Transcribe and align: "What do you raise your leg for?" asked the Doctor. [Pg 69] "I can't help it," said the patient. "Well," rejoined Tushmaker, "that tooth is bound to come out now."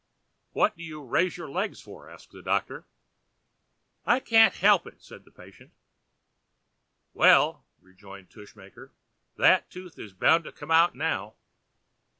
"What 0.53 0.75
do 0.75 0.81
you 0.81 1.03
raise 1.03 1.37
your 1.37 1.47
leg 1.51 1.77
for?" 1.77 2.09
asked 2.09 2.31
the 2.31 2.41
Doctor. 2.41 2.81
[Pg 2.81 2.87
69] 4.15 4.15
"I 4.15 4.19
can't 4.19 4.53
help 4.55 4.87
it," 4.87 4.99
said 4.99 5.25
the 5.25 5.31
patient. 5.31 5.71
"Well," 7.13 7.65
rejoined 7.79 8.31
Tushmaker, 8.31 8.93
"that 9.37 9.69
tooth 9.69 9.99
is 9.99 10.13
bound 10.13 10.45
to 10.45 10.51
come 10.51 10.71
out 10.71 10.95
now." 10.95 11.35